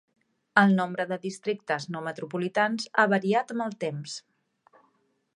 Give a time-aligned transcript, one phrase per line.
[0.59, 4.17] El nombre de districtes no metropolitans ha variat amb el temps.